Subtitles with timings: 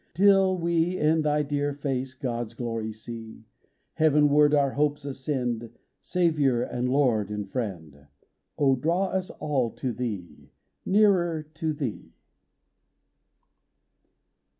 [0.15, 3.45] Till we in Thy dear face God's glory see!
[3.93, 5.69] Heavenward our hopes ascend,
[6.01, 8.07] Saviour and Lord and Friend!
[8.57, 10.49] Oh, draw us all to Thee,
[10.87, 12.15] Nearer to Thee